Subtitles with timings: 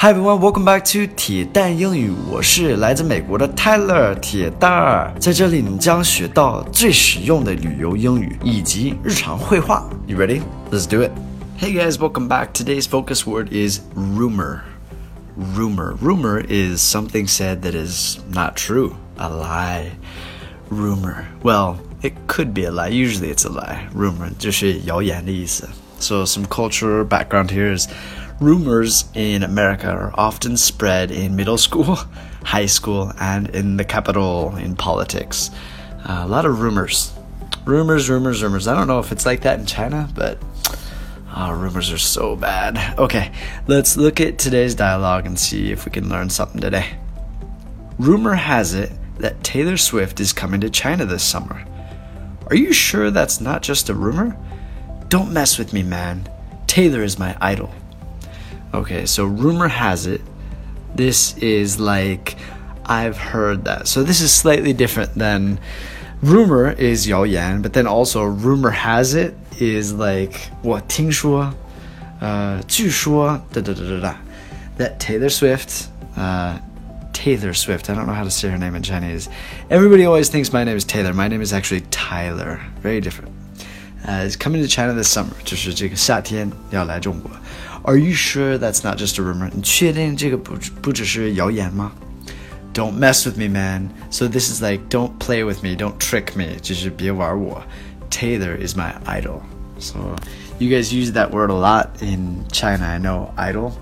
[0.00, 2.12] Hi everyone, welcome back to 铁蛋英语。
[2.30, 9.90] 我是来自美国的 Tyler 铁蛋儿，在这里你将学到最实用的旅游英语以及日常会话。
[10.06, 10.42] You ready?
[10.70, 11.10] Let's do it.
[11.58, 12.52] Hey guys, welcome back.
[12.52, 14.60] Today's focus word is rumor.
[15.36, 15.96] Rumor.
[16.00, 19.96] Rumor is something said that is not true, a lie.
[20.70, 21.24] Rumor.
[21.42, 22.90] Well, it could be a lie.
[22.90, 23.88] Usually it's a lie.
[23.92, 25.68] Rumor 就是谣言的意思。
[26.00, 27.88] So some cultural background here is
[28.40, 31.94] rumors in America are often spread in middle school,
[32.44, 35.50] high school, and in the capital in politics.
[36.04, 37.12] Uh, a lot of rumors.
[37.64, 38.68] Rumors, rumors, rumors.
[38.68, 40.38] I don't know if it's like that in China, but
[41.36, 42.98] oh, rumors are so bad.
[42.98, 43.32] Okay,
[43.66, 46.96] let's look at today's dialogue and see if we can learn something today.
[47.98, 51.64] Rumor has it that Taylor Swift is coming to China this summer.
[52.46, 54.36] Are you sure that's not just a rumor?
[55.09, 56.27] Don't mess with me, man.
[56.67, 57.71] Taylor is my idol.
[58.73, 60.21] Okay, so rumor has it.
[60.95, 62.35] This is like
[62.85, 63.87] I've heard that.
[63.87, 65.59] So this is slightly different than
[66.21, 71.53] rumor is 谣言, but then also rumor has it is like 我听说,
[72.19, 74.15] 呃,据说, da da da da da.
[74.77, 76.57] That Taylor Swift, uh,
[77.13, 77.89] Taylor Swift.
[77.89, 79.29] I don't know how to say her name in Chinese.
[79.69, 81.13] Everybody always thinks my name is Taylor.
[81.13, 82.59] My name is actually Tyler.
[82.81, 83.31] Very different.
[84.07, 85.33] Uh, is coming to China this summer.
[85.45, 87.31] 就是这个夏天要来中国。
[87.83, 89.49] are you sure that's not just a rumor?
[89.53, 91.91] 你确定这个不不只是谣言吗？
[92.73, 93.89] Don't mess with me, man.
[94.09, 96.57] So this is like, don't play with me, don't trick me.
[96.61, 97.63] 就是别玩我。
[98.09, 99.41] Taylor is my idol.
[99.79, 100.15] So
[100.59, 102.85] you guys use that word a lot in China.
[102.85, 103.73] I know idol.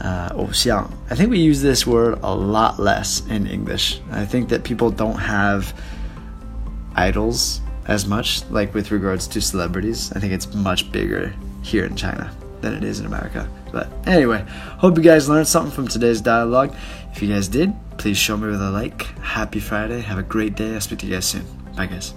[0.00, 0.88] Uh, 偶像.
[1.10, 4.00] I think we use this word a lot less in English.
[4.12, 5.72] I think that people don't have
[6.94, 10.11] idols as much, like with regards to celebrities.
[10.13, 13.47] I think it's much bigger here in China than it is in America.
[13.71, 14.45] But anyway,
[14.77, 16.73] hope you guys learned something from today's dialogue.
[17.11, 19.03] If you guys did, please show me with a like.
[19.19, 20.01] Happy Friday.
[20.01, 20.73] Have a great day.
[20.73, 21.45] I'll speak to you guys soon.
[21.75, 22.13] Bye, guys.